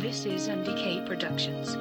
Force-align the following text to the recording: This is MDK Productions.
This 0.00 0.24
is 0.24 0.48
MDK 0.48 1.04
Productions. 1.04 1.76